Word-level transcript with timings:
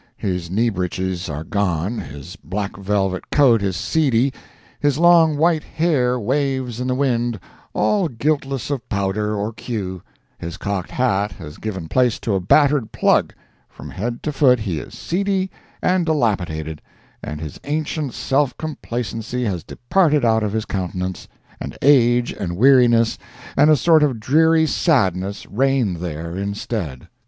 His 0.17 0.49
knee 0.49 0.69
breeches 0.69 1.29
are 1.29 1.43
gone, 1.43 1.99
his 1.99 2.35
black 2.35 2.75
velvet 2.75 3.29
coat 3.29 3.61
is 3.61 3.77
seedy, 3.77 4.33
his 4.79 4.97
long 4.97 5.37
white 5.37 5.61
hair 5.63 6.19
waves 6.19 6.79
in 6.79 6.87
the 6.87 6.95
wind 6.95 7.39
all 7.71 8.07
guiltless 8.07 8.71
of 8.71 8.89
powder 8.89 9.35
or 9.35 9.53
queue, 9.53 10.01
his 10.39 10.57
cocked 10.57 10.89
hat 10.89 11.33
has 11.33 11.59
given 11.59 11.87
place 11.87 12.17
to 12.21 12.33
a 12.33 12.39
battered 12.39 12.91
plug, 12.91 13.35
from 13.69 13.91
head 13.91 14.23
to 14.23 14.31
foot 14.31 14.61
he 14.61 14.79
is 14.79 14.95
seedy 14.95 15.51
and 15.83 16.07
dilapidated, 16.07 16.81
and 17.23 17.39
his 17.39 17.59
ancient 17.65 18.15
self 18.15 18.57
complacency 18.57 19.43
has 19.45 19.63
departed 19.63 20.25
out 20.25 20.41
of 20.41 20.51
his 20.51 20.65
countenance, 20.65 21.27
and 21.59 21.77
age 21.83 22.31
and 22.33 22.57
weariness 22.57 23.19
and 23.55 23.69
a 23.69 23.77
sort 23.77 24.01
of 24.01 24.19
dreary 24.19 24.65
sadness 24.65 25.45
reign 25.45 25.93
there 25.99 26.35
instead. 26.35 27.07